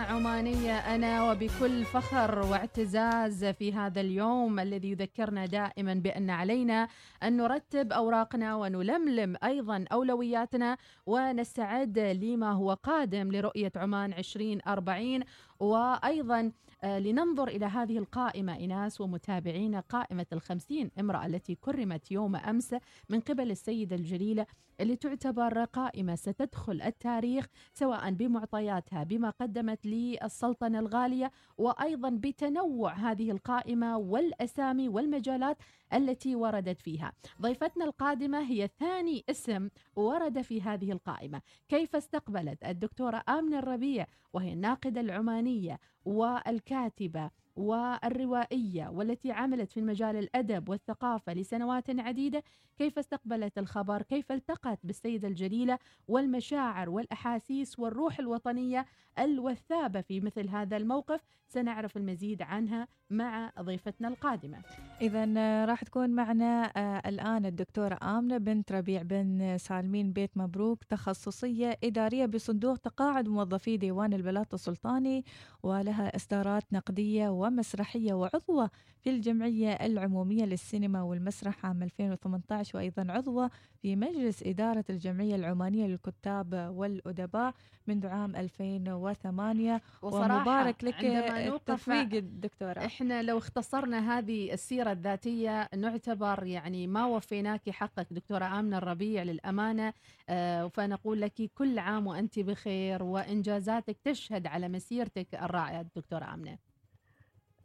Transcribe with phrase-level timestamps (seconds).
[0.00, 6.88] عمانية أنا وبكل فخر واعتزاز في هذا اليوم الذي يذكرنا دائما بأن علينا
[7.22, 10.76] أن نرتب أوراقنا ونلملم أيضا أولوياتنا
[11.06, 15.20] ونستعد لما هو قادم لرؤية عمان 2040
[15.60, 16.52] وأيضا
[16.84, 22.74] لننظر إلى هذه القائمة إناس ومتابعين قائمة الخمسين امرأة التي كرمت يوم أمس
[23.08, 24.46] من قبل السيدة الجليلة
[24.80, 33.98] اللي تعتبر قائمة ستدخل التاريخ سواء بمعطياتها بما قدمت للسلطنة الغالية وأيضا بتنوع هذه القائمة
[33.98, 35.56] والأسامي والمجالات
[35.94, 37.12] التي وردت فيها.
[37.42, 41.42] ضيفتنا القادمة هي ثاني اسم ورد في هذه القائمة.
[41.68, 45.78] كيف استقبلت؟ الدكتورة آمنة الربيع وهي الناقدة العمانية.
[46.10, 47.30] والكاتبة.
[47.60, 52.42] والروائية والتي عملت في مجال الأدب والثقافة لسنوات عديدة
[52.78, 58.86] كيف استقبلت الخبر؟ كيف التقت بالسيدة الجليلة والمشاعر والأحاسيس والروح الوطنية
[59.18, 64.58] الوثابة في مثل هذا الموقف؟ سنعرف المزيد عنها مع ضيفتنا القادمة.
[65.00, 70.84] إذا آه، راح تكون معنا آه، الآن الدكتورة آمنة بنت ربيع بن سالمين بيت مبروك
[70.84, 75.24] تخصصية إدارية بصندوق تقاعد موظفي ديوان البلاط السلطاني
[75.62, 78.70] ولها إصدارات نقدية ومسرحية وعضوة
[79.00, 83.50] في الجمعية العمومية للسينما والمسرح عام 2018 وأيضا عضوة
[83.82, 87.54] في مجلس إدارة الجمعية العمانية للكتاب والأدباء
[87.86, 92.86] منذ عام 2008 ومبارك لك التفويق الدكتورة.
[92.86, 99.92] إحنا لو اختصرنا هذه السيرة الذاتية نعتبر يعني ما وفيناك حقك دكتورة آمنة الربيع للأمانة.
[100.28, 106.69] آه فنقول لك كل عام وأنت بخير وإنجازاتك تشهد على مسيرتك الرائعة دكتورة آمنة.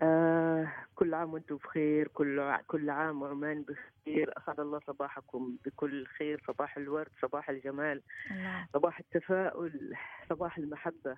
[0.01, 4.33] آه كل عام وأنتم بخير كل كل عام وعمان بخير.
[4.37, 8.01] أسعد الله صباحكم بكل خير صباح الورد صباح الجمال
[8.31, 8.67] الله.
[8.73, 9.93] صباح التفاؤل
[10.29, 11.17] صباح المحبة.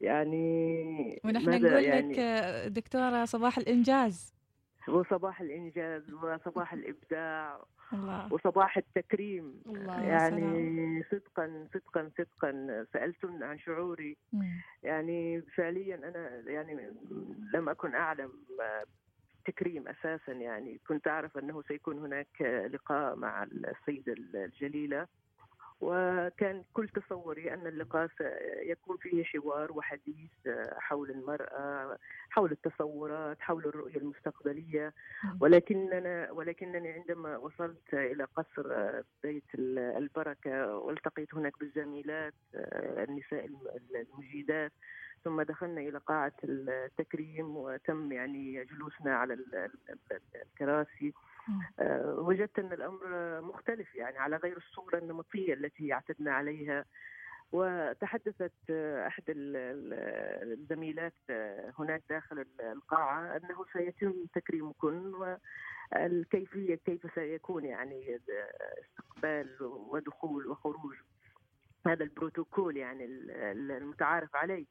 [0.00, 2.18] يعني ونحن نقول يعني؟ لك
[2.72, 4.34] دكتورة صباح الإنجاز.
[4.88, 8.32] وصباح الإنجاز وصباح الإبداع الله.
[8.32, 9.62] وصباح التكريم.
[9.66, 14.16] الله يعني صدقا صدقا صدقا سألتم عن شعوري.
[14.32, 14.60] مم.
[14.82, 16.90] يعني فعليا أنا يعني
[17.54, 18.32] لم أكن أعلم
[19.44, 20.32] تكريم أساسا.
[20.32, 22.42] يعني كنت أعرف أنه سيكون هناك
[22.72, 25.06] لقاء مع السيدة الجليلة.
[25.82, 30.30] وكان كل تصوري أن اللقاء سيكون فيه حوار وحديث
[30.78, 31.98] حول المرأة
[32.30, 34.92] حول التصورات حول الرؤية المستقبلية.
[35.40, 38.66] ولكننا ولكنني عندما وصلت إلى قصر
[39.22, 43.48] بيت البركة والتقيت هناك بالزميلات النساء
[43.94, 44.72] المجيدات.
[45.24, 51.08] ثم دخلنا إلى قاعة التكريم وتم يعني جلوسنا على ال- ال- الكراسي.
[51.08, 51.31] آه،
[52.18, 53.00] وجدت أن الأمر
[53.40, 56.84] مختلف يعني على غير الصورة النمطية التي اعتدنا عليها.
[57.52, 65.12] وتحدثت آه، أحد ال- ال- الزميلات آه، هناك داخل ال- القاعة أنه سيتم تكريمكن
[65.94, 68.20] والكيفية كيف سيكون يعني
[68.82, 70.94] استقبال ودخول وخروج
[71.86, 74.66] هذا البروتوكول يعني ال- ال- المتعارف عليه.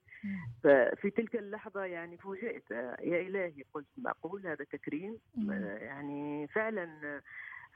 [0.64, 2.72] ففي تلك اللحظة يعني فوجئت.
[2.72, 5.18] يا إلهي قلت معقول هذا تكريم.
[5.82, 7.22] يعني فعلا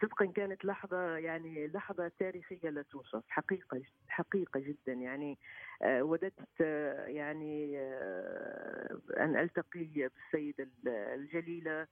[0.02, 4.94] صدقا كانت لحظة يعني لحظة تاريخية لا توصف حقيقة حقيقة جدا.
[4.94, 5.38] يعني
[5.82, 11.88] آه، وددت آه، يعني آه، أن ألتقي بالسيدة ال- الجليلة.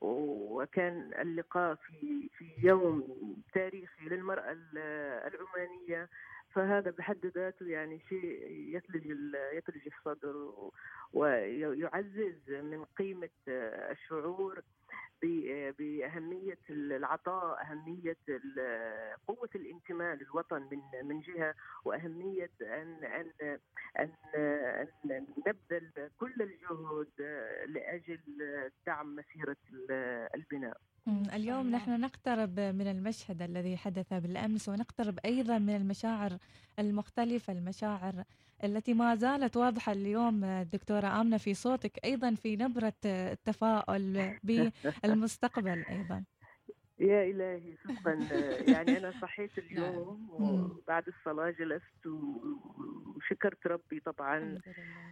[0.00, 3.04] وكان اللقاء في في يوم
[3.54, 4.78] تاريخي للمرأة ال-
[5.34, 6.08] العمانية.
[6.54, 9.06] فهذا بحد ذاته يعني شيء يثلج
[9.54, 10.52] يثلج الصدر
[11.12, 14.62] ويعزز من قيمة الشعور
[15.22, 21.54] ب- بأهمية العطاء أهمية ال- قوة الانتماء للوطن من من جهة
[21.84, 23.58] وأهمية أن أن
[23.98, 24.12] أن,
[25.10, 27.08] أن نبذل كل الجهد
[27.66, 28.20] لأجل
[28.86, 30.76] دعم مسيرة ال- البناء.
[31.36, 31.70] اليوم.
[31.70, 36.38] نحن نقترب من المشهد الذي حدث بالأمس ونقترب أيضا من المشاعر
[36.78, 38.24] المختلفة المشاعر
[38.64, 44.34] التي ما زالت واضحة اليوم دكتورة آمنة في صوتك أيضا في نبرة التفاؤل
[45.02, 46.24] بالمستقبل أيضا
[46.98, 48.12] يا إلهي صدقا
[48.72, 54.58] يعني أنا صحيت اليوم وبعد الصلاة جلست وشكرت ربي طبعا.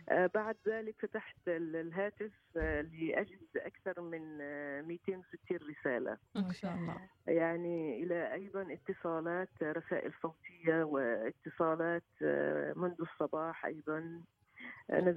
[0.08, 6.18] آه، بعد ذلك فتحت ال- الهاتف آه، لأجد أكثر من آه، 260 رسالة.
[6.34, 7.00] ما شاء الله.
[7.26, 14.22] يعني إلى أيضا اتصالات آه، رسائل صوتية وإتصالات آه، منذ الصباح أيضا.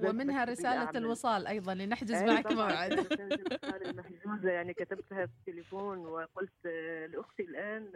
[0.08, 2.92] ومنها رسالة الوصال أيضا لنحجز معك موعد.
[2.92, 6.66] رسالة الوصال المحجوزة يعني كتبتها في التليفون وقلت
[7.12, 7.90] لأختي الآن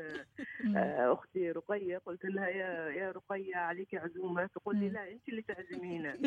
[0.77, 5.43] آه، أختي رقية قلت لها يا يا رقية عليك عزومة؟ تقول لي لا أنت اللي
[5.43, 6.19] تعزمينا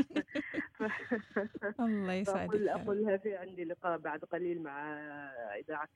[1.79, 2.67] الله يسعدك.
[2.67, 4.93] أقول لها في عندي لقاء بعد قليل مع
[5.55, 5.89] إذاعة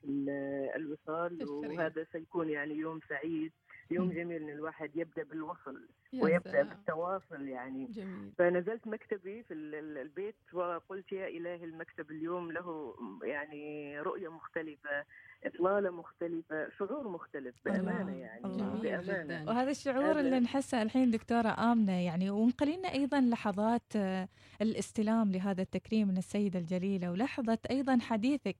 [0.76, 3.52] الوصال وهذا سيكون يعني يوم سعيد.
[3.90, 7.86] يوم جميل إن الواحد يبدأ بالوصل ويبدأ بالتواصل يعني.
[7.86, 8.32] جميل.
[8.38, 15.04] فنزلت مكتبي في البيت وقلت يا إلهي المكتب اليوم له يعني رؤية مختلفة
[15.44, 18.80] إطلالة مختلفة شعور مختلف بأمانة يعني الله.
[18.82, 19.44] بأمانة.
[19.46, 24.28] وهذا الشعور اللي نحسه الحين دكتورة آمنة يعني ونقلينا أيضا لحظات آه،
[24.62, 28.56] الاستلام لهذا التكريم من السيدة الجليلة ولحظة أيضا حديثك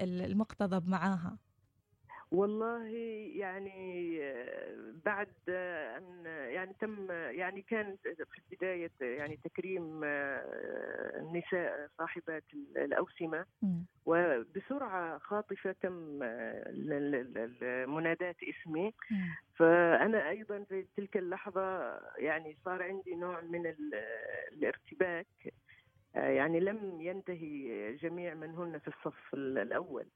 [0.00, 1.38] المقتضب معاها.
[2.30, 2.86] والله
[3.36, 4.20] يعني
[5.04, 12.44] بعد أن يعني تم يعني كان في بدايه يعني تكريم النساء صاحبات
[12.76, 13.44] الأوسمة.
[14.06, 15.92] وبسرعة خاطفة تم
[17.94, 18.94] منادات اسمي.
[19.56, 23.66] فأنا أيضا في تلك اللحظة يعني صار عندي نوع من
[24.52, 25.26] الارتباك.
[25.46, 25.50] آه،
[26.14, 30.06] يعني لم ينتهي جميع من هن في الصف الأول.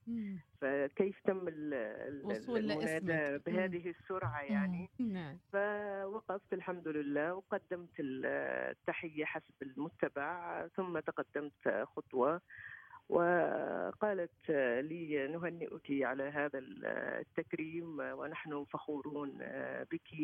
[0.61, 5.39] فكيف تم المنادى بهذه السرعة يعني؟ نعم.
[5.53, 12.41] فوقفت الحمد لله وقدمت التحية حسب المتبع ثم تقدمت خطوة.
[13.09, 14.51] وقالت
[14.81, 19.39] لي نهنئك على هذا التكريم ونحن فخورون
[19.93, 20.15] بك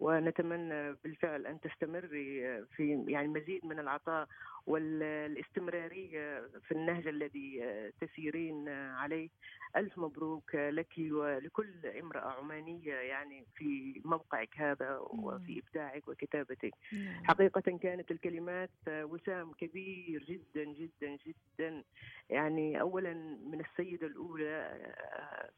[0.00, 4.28] ونتمنى بالفعل أن تستمري في يعني مزيد من العطاء
[4.66, 7.62] والاستمرارية في النهج الذي
[8.00, 9.28] تسيرين عليه.
[9.76, 16.74] ألف مبروك لك ولكل امرأة عمانية يعني في موقعك هذا وفي إبداعك وكتابتك.
[16.92, 17.24] نعم.
[17.24, 21.84] حقيقة كانت الكلمات وسام كبير جدا جدا جدا.
[22.30, 23.14] يعني اولا
[23.46, 24.78] من السيدة الأولى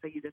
[0.02, 0.32] سيدة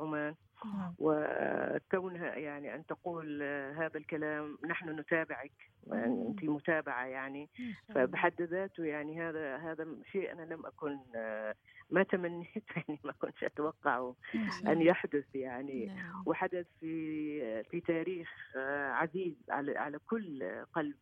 [0.00, 0.34] عمان.
[0.64, 0.94] نعم.
[0.98, 3.42] وكونها يعني أن تقول
[3.76, 5.52] هذا الكلام نحن نتابعك.
[5.86, 7.48] يعني أنت متابعة يعني.
[7.94, 10.98] فبحد ذاته يعني هذا هذا شيء أنا لم أكن
[11.90, 14.14] ما تمنيت يعني ما كنتش أتوقعه
[14.66, 15.86] أن يحدث يعني.
[15.86, 16.22] نعم.
[16.26, 18.28] وحدث في في تاريخ
[18.90, 20.96] عزيز على على كل قلب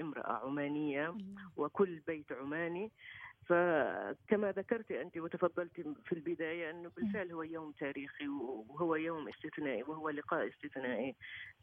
[0.00, 1.14] امرأة عمانية
[1.56, 2.90] وكل بيت عماني.
[3.46, 10.10] فكما ذكرت أنت وتفضلت في البداية أنه بالفعل هو يوم تاريخي وهو يوم استثنائي وهو
[10.10, 11.14] لقاء استثنائي.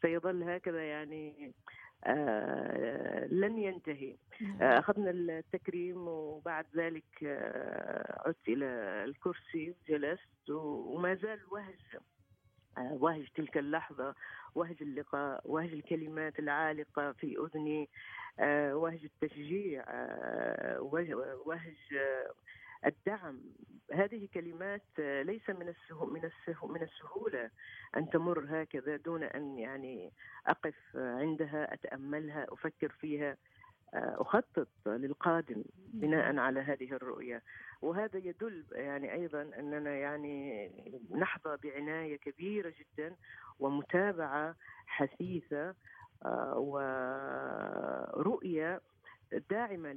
[0.01, 1.53] سيظل هكذا يعني
[2.03, 4.15] آه لن ينتهي.
[4.61, 8.65] آه أخذنا التكريم وبعد ذلك آه عدت إلى
[9.05, 11.97] الكرسي وجلست وما زال وهج
[12.77, 14.15] آه وهج تلك اللحظة
[14.55, 17.81] وهج اللقاء وهج الكلمات العالقة في أذني.
[17.83, 17.89] آه،
[18.73, 20.81] وهج التشجيع آه،
[21.45, 21.75] وهج
[22.85, 23.39] الدعم.
[23.93, 27.49] هذه كلمات ليس من السهو من السهو من السهولة
[27.97, 30.11] أن تمر هكذا دون أن يعني
[30.47, 33.37] أقف عندها أتأملها أفكر فيها
[33.93, 37.41] آه، أخطط للقادم بناء على هذه الرؤية.
[37.81, 40.69] وهذا يدل يعني أيضا أننا يعني
[41.11, 43.15] نحظى بعناية كبيرة جدا
[43.59, 44.55] ومتابعة
[44.87, 45.75] حثيثة
[46.25, 46.53] آه،
[48.17, 48.81] ورؤية
[49.49, 49.93] داعمة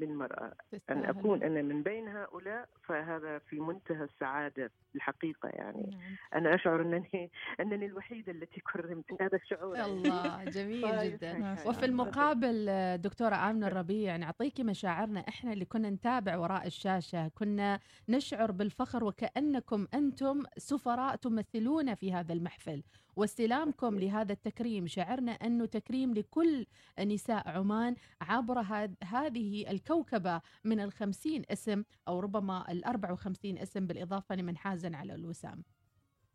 [0.00, 0.52] للمرأة.
[0.90, 5.90] أن أكون أنا من بين هؤلاء فهذا في منتهى السعادة الحقيقة يعني.
[5.90, 6.00] نعم.
[6.34, 9.80] أنا أشعر أنني أنني الوحيدة التي كرمت هذا الشعور.
[9.84, 11.56] الله جميل جدا.
[11.66, 12.66] وفي المقابل
[12.98, 17.28] دكتورة آمنة الربيع نعطيكي مشاعرنا إحنا اللي كنا نتابع وراء الشاشة.
[17.28, 22.82] كنا نشعر بالفخر وكأنكم أنتم سفراء تمثلون في هذا المحفل.
[23.16, 24.86] واستلامكم لهذا التكريم.
[24.86, 26.66] شعرنا أنه تكريم لكل
[27.00, 28.60] نساء عمان عبر
[29.04, 35.64] هذه الكوكبة من الخمسين اسم أو ربما الأربع وخمسين اسم بالإضافة لمن حاز على الوسام.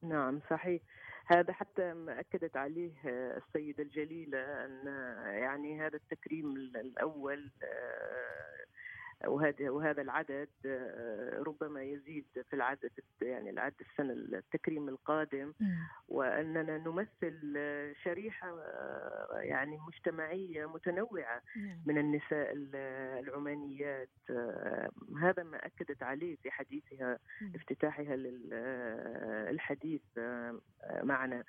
[0.04, 0.82] نعم صحيح.
[1.26, 4.88] هذا حتى ما أكدت عليه السيدة الجليلة أن
[5.28, 7.52] يعني هذا التكريم الأول
[9.28, 15.54] وهذا وهذا العدد آه، ربما يزيد في العدد يعني العدد السنة التكريم القادم.
[16.08, 17.58] وأننا نمثل
[18.04, 21.42] شريحة آه، يعني مجتمعية متنوعة
[21.86, 22.52] من النساء
[23.20, 24.10] العمانيات.
[24.30, 24.90] آه،
[25.22, 27.20] هذا ما أكدت عليه في حديثها
[27.56, 30.02] افتتاحها للحديث
[31.04, 31.44] معنا.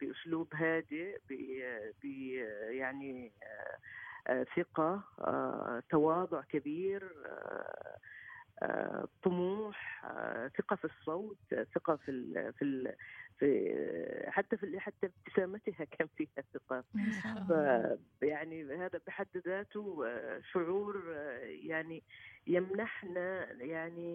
[0.00, 1.18] بأسلوب هادئ
[2.70, 3.32] يعني
[4.56, 7.12] ثقة آه، تواضع كبير
[8.62, 10.02] آه، طموح
[10.58, 11.38] ثقة في الصوت
[11.74, 12.96] ثقة في ال في ال
[13.38, 16.84] في حتى في حتى ابتسامتها كان فيها ثقة.
[18.22, 20.04] يعني هذا بحد ذاته
[20.52, 21.12] شعور
[21.44, 22.04] يعني
[22.46, 24.12] يمنحنا يعني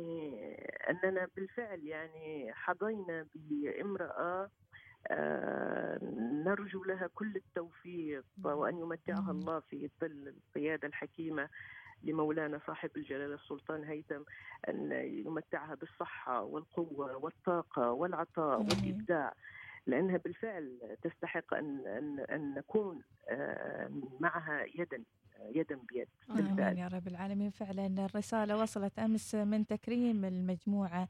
[0.90, 4.52] أننا بالفعل يعني حظينا بامرأة
[6.46, 11.50] نرجو لها كل التوفيق وأن يمتعها الله في ظل القيادة الحكيمة
[12.04, 14.22] لمولانا صاحب الجلالة السلطان هيثم
[14.70, 14.92] أن
[15.26, 19.34] يمتعها بالصحة والقوة والطاقة والعطاء والإبداع
[19.88, 25.04] لأنها بالفعل تستحق أن أن أن نكون آه، معها يدا
[25.56, 26.60] يدا بيد بالفعل.
[26.68, 27.50] آمين يا رب العالمين.
[27.50, 31.08] فعلا الرسالة وصلت أمس من تكريم المجموعة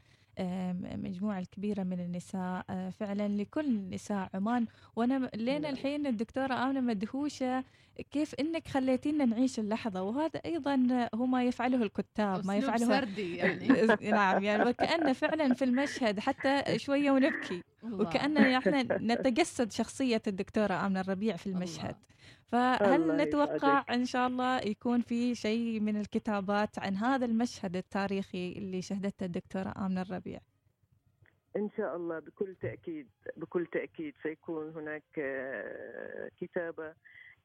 [0.96, 4.66] مجموعة الكبيرة من النساء آه، فعلا لكل نساء عمان.
[4.96, 5.74] وأنا لين نعم.
[5.74, 7.64] الحين الدكتورة آمنة مدهوشة
[8.12, 13.68] كيف إنك خليتينا نعيش اللحظة؟ وهذا أيضا هو ما يفعله الكتاب ما يفعله سردي يعني.
[14.18, 17.64] نعم يعني وكانه فعلا في المشهد حتى شوية ونبكي.
[17.84, 21.96] وكاننا إحنا نتجسد شخصية الدكتورة آمنة الربيع في المشهد.
[22.54, 28.82] فهل نتوقع إن شاء الله يكون في شيء من الكتابات عن هذا المشهد التاريخي اللي
[28.82, 30.40] شهدته الدكتورة آمنة الربيع؟
[31.56, 33.08] إن شاء الله بكل تأكيد
[33.38, 36.94] بكل تأكيد سيكون هناك آه، كتابة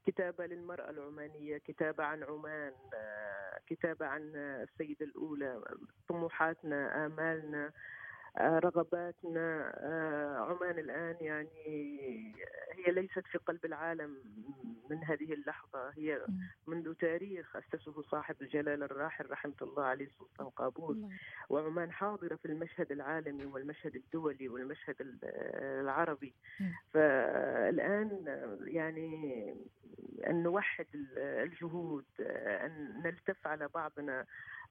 [0.06, 5.60] كتابة للمرأة العمانية كتابة عن عمان آه، كتابة عن السيدة الأولى
[6.08, 7.72] طموحاتنا آمالنا آه،
[8.40, 11.48] رغباتنا آه، عمان الآن يعني
[12.72, 14.16] هي ليست في قلب العالم
[14.90, 15.90] من هذه اللحظة.
[15.90, 16.20] هي
[16.66, 20.96] منذ تاريخ أسسه صاحب الجلالة الراحل رحمة الله عليه السلطان قابوس.
[21.48, 24.96] وعمان حاضرة في المشهد العالمي والمشهد الدولي والمشهد
[25.80, 26.34] العربي.
[26.92, 28.24] فالآن
[28.64, 29.54] يعني
[30.26, 34.24] أن نوحد الجهود أن نلتف على بعضنا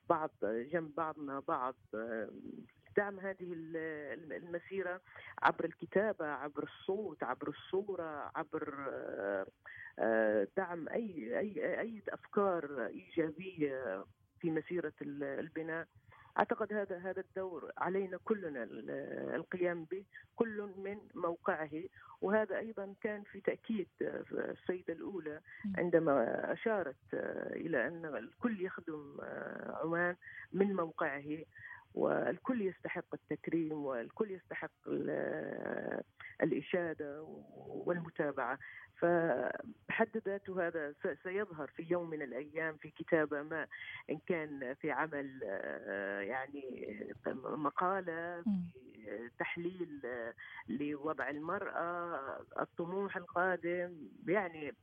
[0.10, 1.76] بعض جنب بعضنا بعض
[2.98, 3.48] دعم هذه
[4.32, 5.01] المسيرة
[5.42, 8.74] عبر الكتابة عبر الصوت عبر الصورة عبر
[10.00, 14.06] آه، دعم أي أي أي أفكار إيجابية
[14.39, 15.88] في مسيرة البناء.
[16.39, 18.63] أعتقد هذا هذا الدور علينا كلنا
[19.36, 20.04] القيام به
[20.36, 21.84] كل من موقعه.
[22.22, 23.88] وهذا أيضا كان في تأكيد
[24.32, 25.42] السيدة الأولى
[25.77, 26.13] عندما
[26.54, 27.13] أشارت
[27.56, 29.18] إلى أن الكل يخدم
[29.82, 30.16] عمان
[30.54, 31.38] من موقعه.
[31.98, 34.72] والكل يستحق التكريم والكل يستحق
[36.44, 37.22] الإشادة
[37.86, 38.60] والمتابعة.
[38.98, 43.68] فبحد ذاته هذا سيظهر في يوم من الأيام في كتابة ما
[44.10, 45.39] إن كان في عمل
[46.27, 46.86] يعني
[47.36, 50.01] مقالة في تحليل
[50.68, 52.20] لوضع المرأة
[52.60, 54.74] الطموح القادم يعني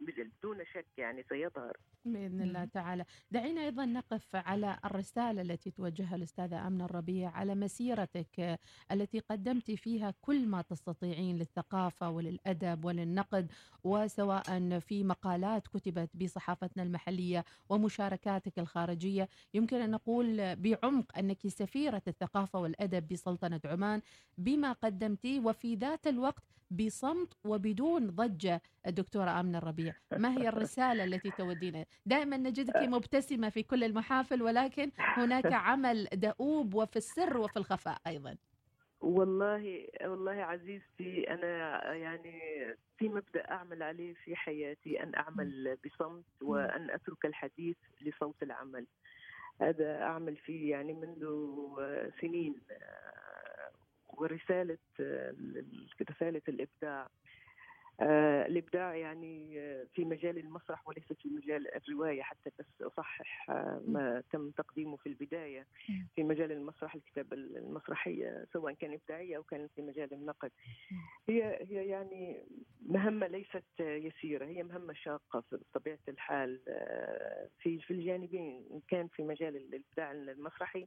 [0.00, 1.76] بدون شك يعني سيظهر.
[2.04, 3.04] بإذن الله تعالى.
[3.30, 8.58] دعينا أيضا نقف على الرسالة التي توجهها الأستاذة آمنة الربيع على مسيرتك
[8.92, 13.52] التي قدمت فيها كل ما تستطيعين للثقافة وللأدب وللنقد
[13.84, 19.28] وسواء في مقالات كتبت بصحافتنا المحلية ومشاركاتك الخارجية.
[19.54, 24.00] يمكن أن نقول بعمق أنك سفيرة الثقافة والأدب بسلطنة عمان
[24.38, 29.94] بما قدمتيه وفي ذات الوقت بصمت وبدون ضجة الدكتورة آمنة الربيع.
[30.12, 36.74] ما هي الرسالة التي تودينا؟ دائما نجدك مبتسمة في كل المحافل ولكن هناك عمل دؤوب
[36.74, 38.36] وفي السر وفي الخفاء أيضا.
[39.00, 42.40] والله والله عزيزتي أنا يعني
[42.98, 48.86] في مبدأ أعمل عليه في حياتي أن أعمل بصمت وأن أترك الحديث لصوت العمل.
[49.60, 51.26] هذا أعمل فيه يعني منذ
[52.20, 52.54] سنين.
[54.08, 54.78] ورسالة
[56.10, 57.02] رسالة الإبداع.
[57.02, 57.08] آه
[58.02, 64.22] الإبداع يعني آه، في مجال المسرح وليس في مجال الرواية حتى بس أصحح آه ما
[64.32, 65.66] تم تقديمه في البداية
[66.14, 70.50] في مجال المسرح الكتابه المسرحية سواء كان إبداعية أو كان في مجال النقد.
[71.28, 72.42] هي هي يعني
[72.86, 79.22] مهمة ليست يسيرة هي مهمة شاقة بطبيعه الحال آه، في في الجانبين إن كان في
[79.22, 80.86] مجال الإبداع المسرحي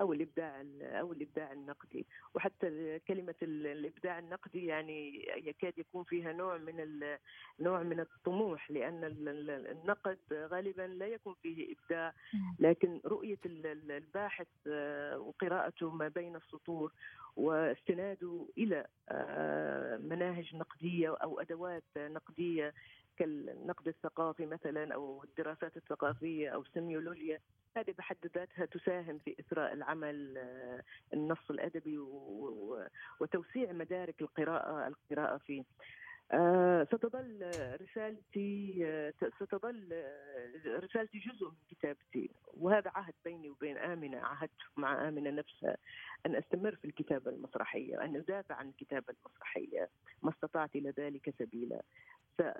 [0.00, 2.06] أو الإبداع أو الإبداع النقدي.
[2.34, 7.00] وحتى كلمة الإبداع النقدي يعني يكاد يكون فيها نوع من
[7.60, 12.14] نوع من الطموح لأن النقد غالبا لا يكون فيه إبداع.
[12.58, 16.92] لكن رؤية الباحث آه، وقراءته ما بين السطور
[17.36, 22.74] واستناده إلى آه، مناهج نقدية أو أدوات نقدية
[23.16, 27.40] كالنقد الثقافي مثلا أو الدراسات الثقافية أو السيميولوجيا.
[27.76, 30.82] هذه بحد ذاتها تساهم في اثراء العمل آه،
[31.14, 31.98] النص الأدبي
[33.20, 35.64] وتوسيع مدارك القراءة القراءة فيه.
[36.32, 37.50] آه، ستظل
[37.80, 40.04] رسالتي آه، ستظل
[40.66, 42.30] رسالتي جزء من كتابتي.
[42.56, 45.76] وهذا عهد بيني وبين آمنة عهدت مع آمنة نفسها
[46.26, 49.88] أن أستمر في الكتابة المسرحية أن أدافع عن الكتابة المسرحية.
[50.22, 51.82] ما استطعت إلى ذلك سبيلا.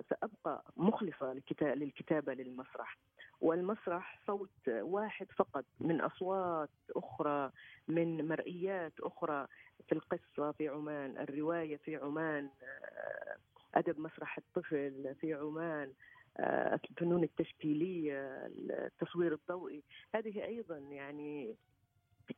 [0.09, 2.97] سأبقى مخلصة للكتابة للمسرح.
[3.41, 7.51] والمسرح صوت واحد فقط من أصوات أخرى
[7.87, 9.47] من مرئيات أخرى.
[9.87, 12.49] في القصة في عمان الرواية في عمان
[13.75, 15.93] أدب مسرح الطفل في عمان
[16.37, 19.83] آه، الفنون التشكيلية التصوير الضوئي.
[20.15, 21.55] هذه أيضا يعني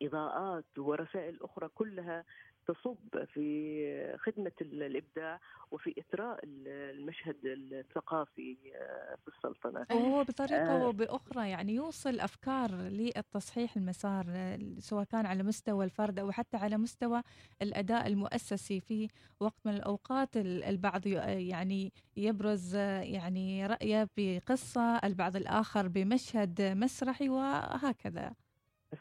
[0.02, 2.24] إضاءات ورسائل أخرى كلها
[2.68, 5.40] تصب في خدمة الإبداع
[5.72, 9.86] وفي إثراء المشهد الثقافي آه، في السلطنة.
[9.92, 10.88] وهو بطريقة آه.
[10.88, 16.78] وبأخرى يعني يوصل أفكار للتصحيح المسار آه، سواء كان على مستوى الفرد أو حتى على
[16.78, 17.22] مستوى
[17.62, 18.78] الأداء المؤسسي.
[18.80, 19.08] في
[19.40, 28.34] وقت من الأوقات البعض يعني يبرز آه، يعني رأيه بقصة البعض الآخر بمشهد مسرحي وهكذا.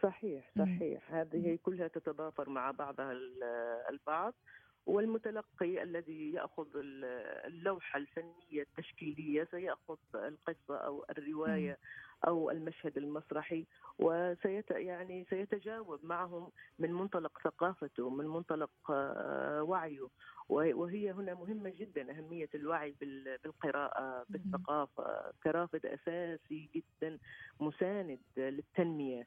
[0.03, 1.13] صحيح صحيح.
[1.15, 3.13] هذه كلها تتضافر مع بعضها
[3.91, 4.35] البعض.
[4.87, 11.79] والمتلقي الذي يأخذ اللوحة الفنية التشكيلية سيأخذ القصة أو الرواية
[12.27, 13.67] أو المشهد المسرحي
[13.99, 20.09] وسيت يعني سيتجاوب معهم من منطلق ثقافته من منطلق آه، وعيه.
[20.49, 22.95] وهي هنا مهمة جدا أهمية الوعي
[23.45, 25.33] بالقراءة بالثقافة.
[25.43, 27.19] كرافد أساسي جدا
[27.61, 29.27] مساند للتنمية.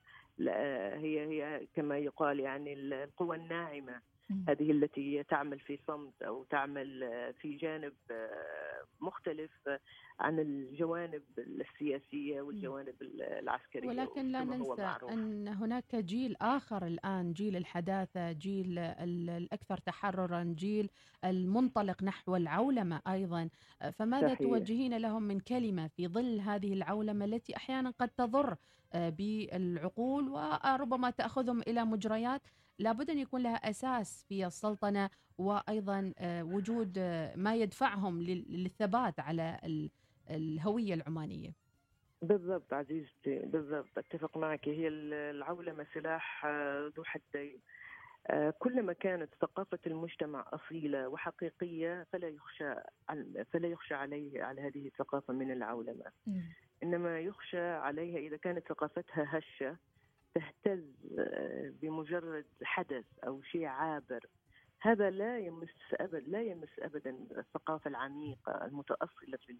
[0.95, 4.01] هي هي كما يقال يعني القوى الناعمة.
[4.47, 7.09] هذه التي تعمل في صمت أو تعمل
[7.41, 9.51] في جانب آه، مختلف
[10.19, 18.31] عن الجوانب السياسية والجوانب العسكرية ولكن لا ننسى أن هناك جيل آخر الآن جيل الحداثة
[18.31, 20.89] جيل الأكثر تحررا جيل
[21.25, 23.49] المنطلق نحو العولمة أيضا.
[23.93, 24.39] فماذا صحيح.
[24.39, 28.55] توجهين لهم من كلمة في ظل هذه العولمة التي أحيانا قد تضر
[28.93, 32.41] آه، بالعقول وربما تأخذهم إلى مجريات؟
[32.79, 39.59] لابد أن يكون لها أساس في السلطنة وأيضا آه، وجود آه، ما يدفعهم للثبات على
[40.29, 41.49] الهوية العمانية.
[42.21, 46.45] بالضبط عزيزتي بالضبط أتفق معك هي العولمة سلاح
[46.97, 47.59] ذو حدين.
[48.59, 52.73] كلما كانت ثقافة المجتمع أصيلة وحقيقية فلا يخشى
[53.51, 56.05] فلا يخشى عليه على هذه الثقافة من العولمة.
[56.83, 59.77] إنما يخشى عليها إذا كانت ثقافتها هشة
[60.35, 60.83] تهتز
[61.19, 64.25] آه، بمجرد حدث أو شيء عابر.
[64.81, 69.55] هذا لا يمس أبد لا يمس أبدا الثقافة العميقة المتأصلة في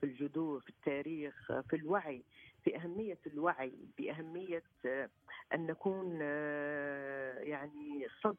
[0.00, 2.22] في الجذور في التاريخ في الوعي
[2.64, 5.08] في أهمية الوعي بأهمية آه،
[5.54, 8.36] أن نكون آه، يعني صد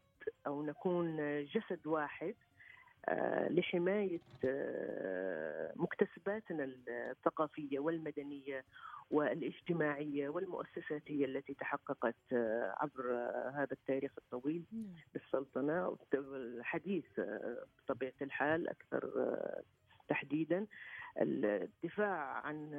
[0.48, 2.36] أو نكون جسد واحد
[3.50, 4.20] لحماية
[5.76, 8.64] مكتسباتنا الثقافية والمدنية.
[9.12, 12.16] والاجتماعية والمؤسساتية التي تحققت
[12.78, 13.14] عبر
[13.54, 14.96] هذا التاريخ الطويل نعم.
[15.14, 15.98] بالسلطنة.
[16.14, 17.06] الحديث
[17.80, 19.36] بطبيعة الحال أكثر
[20.08, 20.68] تحديدا.
[21.22, 22.74] الدفاع عن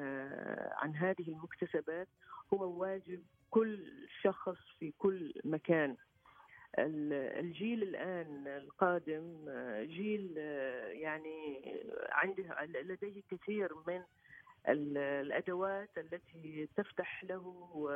[0.72, 2.08] عن هذه المكتسبات
[2.54, 3.92] هو واجب كل
[4.22, 5.96] شخص في كل مكان.
[6.78, 9.44] الجيل الآن القادم
[9.82, 10.36] جيل
[10.92, 11.62] يعني
[12.10, 14.02] عنده لديه كثير من
[14.68, 17.86] الأدوات التي تفتح له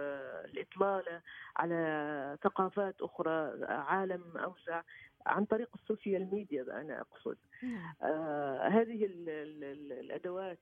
[0.44, 1.22] الاطلاله
[1.56, 4.82] على ثقافات أخرى عالم أوسع
[5.26, 7.94] عن طريق السوشيال ميديا أنا أقصد نعم.
[8.02, 10.58] آه هذه الأدوات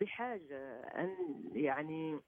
[0.00, 1.16] بحاجة أن
[1.54, 2.20] يعني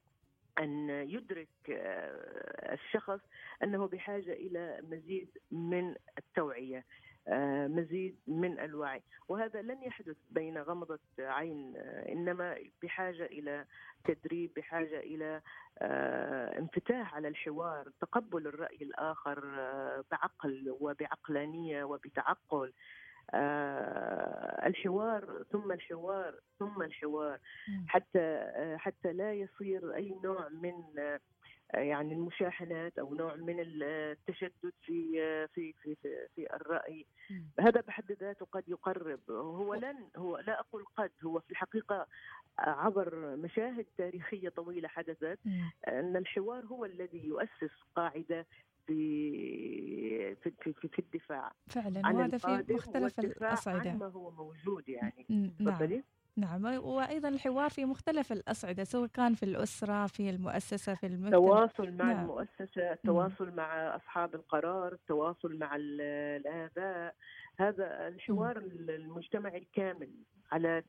[0.59, 3.21] أن يدرك آه، الشخص
[3.63, 6.85] أنه بحاجة إلى مزيد من التوعية
[7.69, 9.03] مزيد من الوعي.
[9.29, 13.65] وهذا لن يحدث بين غمضة عين آه، إنما بحاجة إلى
[14.05, 15.41] تدريب بحاجة إلى
[16.59, 19.41] انفتاح على الحوار تقبل الرأي الآخر
[20.11, 22.73] بعقل وبعقلانية وبتعقل.
[23.31, 27.39] آه، الحوار ثم الحوار ثم الحوار.
[27.89, 31.21] حتى آه، حتى لا يصير أي نوع من آه،
[31.75, 35.13] يعني المشاحنات أو نوع من التشدد في
[35.55, 37.07] في في في, في الرأي.
[37.61, 39.21] هذا بحد ذاته قد يقرب.
[39.31, 42.07] هو لن هو لا أقول قد هو في الحقيقة
[42.59, 45.39] عبر مشاهد تاريخية طويلة حدثت
[45.89, 48.47] أن الحوار هو الذي يؤسس قاعدة
[48.87, 53.91] في في في, في الدفاع فعلا وهذا في مختلف الأصعدة.
[53.91, 55.27] عن ما هو موجود يعني.
[55.61, 56.03] نعم.
[56.37, 61.27] نعم وأيضا الحوار في مختلف الأصعدة سواء كان في الأسرة في المؤسسة في المكتب.
[61.35, 62.21] التواصل مع نعم.
[62.21, 66.01] المؤسسة التواصل مع أصحاب القرار التواصل مع ال-
[66.47, 67.15] الآباء.
[67.59, 68.57] هذا الحوار
[68.89, 70.11] المجتمعي الكامل
[70.53, 70.83] على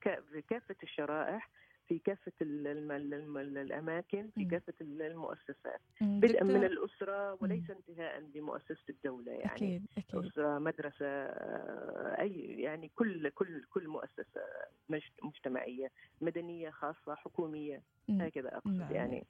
[0.49, 1.49] كافة الشرائح
[1.87, 4.49] في كافة ال- الم- الم- الأماكن في مم.
[4.49, 5.81] كافة المؤسسات.
[6.01, 12.91] بدءا من الأسرة وليس انتهاء بمؤسسة الدولة يعني أكيد أكيد أسرة مدرسة آه، أي يعني
[12.95, 14.41] كل كل كل مؤسسة
[14.89, 18.21] مج- مجتمعية مدنية خاصة حكومية مم.
[18.21, 18.91] هكذا أقصد نعم.
[18.91, 19.25] يعني آه،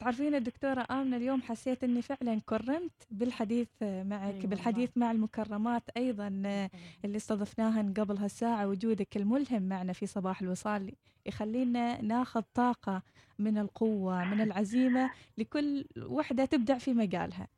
[0.00, 5.82] تعرفين الدكتورة آمنة اليوم حسيت أني فعلا كرمت بالحديث آه، معك أي بالحديث مع المكرمات
[5.96, 6.70] أيضا آه،
[7.04, 10.92] اللي استضفناهن قبل هالساعة وجودك الملهم معنا في صباح الوصال
[11.26, 13.02] يخلينا ناخذ طاقة
[13.38, 17.48] من القوة من العزيمة لكل وحدة تبدع في مجالها.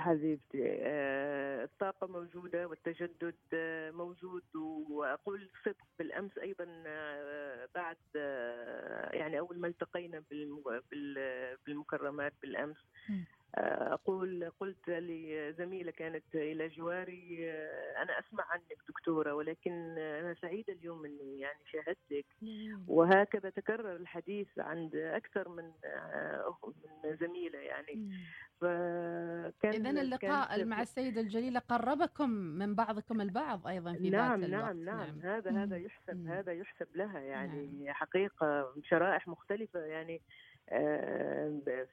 [0.00, 4.42] حبيبتي آه، الطاقة موجودة والتجدد آه، موجود.
[4.90, 7.96] وأقول صدق بالأمس أيضا آه، بعد
[9.12, 12.76] يعني أول ما التقينا بالم- بال- بالمكرمات بالأمس.
[13.54, 21.04] أقول قلت لزميلة كانت إلى جواري آه، أنا أسمع عنك دكتورة ولكن أنا سعيدة اليوم
[21.04, 22.26] أني يعني شاهدتك.
[22.88, 26.56] وهكذا تكرر الحديث عند أكثر من آه،
[27.04, 28.10] من زميلة يعني.
[28.60, 34.76] فكان إذا اللقاء مع السيدة الجليلة قربكم من بعضكم البعض أيضا في نعم ذات الوقت.
[34.76, 34.84] نعم.
[34.84, 35.20] نعم.
[35.22, 35.50] هذا.
[35.50, 36.26] هذا يحسب.
[36.26, 40.20] هذا يحسب لها يعني حقيقة شرائح مختلفة يعني.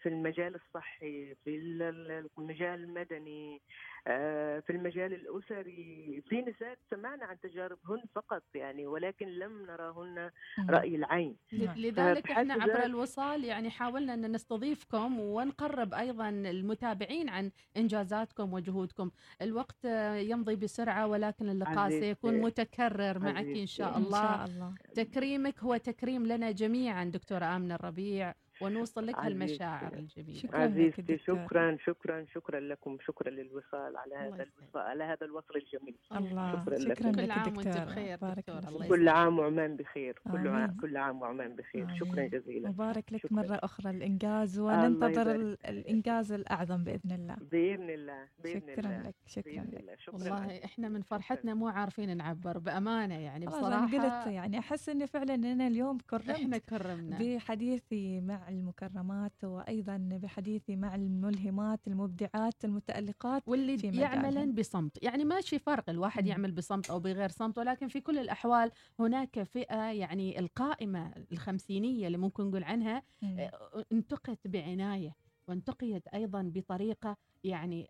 [0.03, 3.61] في المجال الصحي في ال- المجال المدني
[4.09, 10.29] آه، في المجال الأسري في نساء سمعنا عن تجاربهن فقط يعني ولكن لم نراهن.
[10.69, 11.77] رأي العين نعم.
[11.77, 19.11] لذلك إحنا عبر الوصال يعني حاولنا أن نستضيفكم ونقرب أيضا المتابعين عن إنجازاتكم وجهودكم،
[19.41, 21.89] الوقت آه، يمضي بسرعة ولكن اللقاء.
[21.89, 23.67] سيكون متكرر معك إن عزيزتي.
[23.67, 29.15] شاء إن الله، شاء الله تكريمك هو تكريم لنا جميعا دكتورة آمنة الربيع ونوصل لك.
[29.19, 31.17] هالمشاعر الجميلة شكراً لك عزيزتي دكتور.
[31.45, 34.27] شكرا شكرا شكرا لكم شكرا للوصال على هذا.
[34.43, 36.97] الوصال على هذا الوصل الجميل الله شكراً لك.
[36.97, 38.87] شكرا كل لك عام وأنت دكتورة بخير فيك.
[38.89, 40.47] كل عام وعمان بخير كل.
[40.47, 42.27] عام كل عام وعمان بخير شكرا.
[42.27, 43.21] جزيلا مبارك لك
[43.63, 49.15] أخرى الإنجاز الله وننتظر يبارك ال- الإنجاز الأعظم بإذن الله بإذن الله بإذن شكرا لك
[49.27, 54.59] شكرا بإذن لك والله إحنا من فرحتنا مو عارفين نعبر بأمانة يعني بصراحة قلت يعني
[54.59, 61.79] أحس إني فعلا أنا اليوم كرمت إحنا كرمنا بحديثي مع المكرمات وأيضا بحديثي مع الملهمات
[61.87, 64.53] المبدعات المتألقات واللي في يعملن.
[64.53, 66.29] بصمت يعني ماشي فرق الواحد مم.
[66.29, 72.17] يعمل بصمت أو بغير صمت ولكن في كل الأحوال هناك فئة يعني القائمة الخمسينية اللي
[72.17, 73.39] ممكن نقول عنها مم.
[73.39, 75.15] آه، انتقت بعناية
[75.47, 77.89] وانتقيت أيضا بطريقة يعني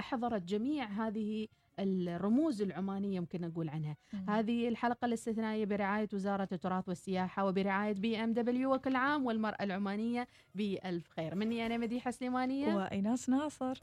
[0.00, 3.96] أحضرت جميع هذه الرموز العمانية يمكن نقول عنها.
[4.12, 4.30] مم.
[4.30, 10.28] هذه الحلقة الاستثنائية برعاية وزارة التراث والسياحة وبرعاية بي إم دبليو وكل عام والمرأة العمانية
[10.54, 11.34] بألف خير.
[11.34, 12.74] مني أنا مديحة سليمانية.
[12.76, 13.82] وإيناس ناصر.